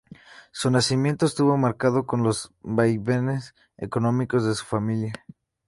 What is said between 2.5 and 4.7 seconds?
vaivenes económicos de su